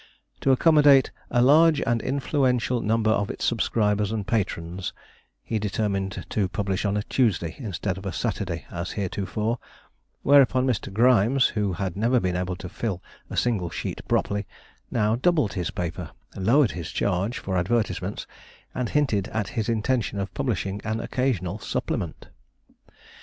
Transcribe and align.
To 0.39 0.49
accommodate 0.51 1.11
'a 1.29 1.43
large 1.43 1.79
and 1.79 2.01
influential 2.01 2.81
number 2.81 3.11
of 3.11 3.29
its 3.29 3.45
subscribers 3.45 4.11
and 4.11 4.25
patrons,' 4.25 4.93
he 5.43 5.59
determined 5.59 6.25
to 6.29 6.47
publish 6.49 6.85
on 6.85 6.97
a 6.97 7.03
Tuesday 7.03 7.53
instead 7.59 7.99
of 7.99 8.07
on 8.07 8.09
a 8.09 8.11
Saturday 8.13 8.65
as 8.71 8.93
heretofore, 8.93 9.59
whereupon 10.23 10.65
Mr. 10.65 10.91
Grimes, 10.91 11.49
who 11.49 11.73
had 11.73 11.95
never 11.95 12.19
been 12.19 12.35
able 12.35 12.55
to 12.55 12.67
fill 12.67 13.03
a 13.29 13.37
single 13.37 13.69
sheet 13.69 14.01
properly, 14.07 14.47
now 14.89 15.15
doubled 15.17 15.53
his 15.53 15.69
paper, 15.69 16.09
lowered 16.35 16.71
his 16.71 16.89
charge 16.89 17.37
for 17.37 17.55
advertisements, 17.55 18.25
and 18.73 18.89
hinted 18.89 19.27
at 19.27 19.49
his 19.49 19.69
intention 19.69 20.19
of 20.19 20.33
publishing 20.33 20.81
an 20.83 20.99
occasional 20.99 21.59
supplement. 21.59 22.29